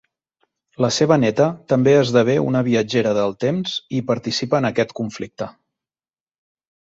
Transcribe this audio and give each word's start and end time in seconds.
La 0.83 0.87
seva 0.93 1.15
neta 1.23 1.45
també 1.73 1.91
esdevé 1.97 2.37
una 2.45 2.63
viatgera 2.69 3.11
del 3.17 3.35
temps 3.45 3.75
i 3.97 4.01
participa 4.07 4.61
en 4.63 4.69
aquest 4.73 4.95
conflicte. 5.01 5.51